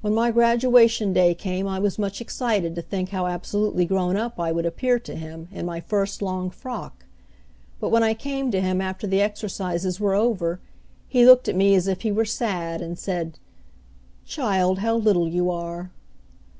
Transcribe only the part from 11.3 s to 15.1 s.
at me as if he were sad, and said, "Child, how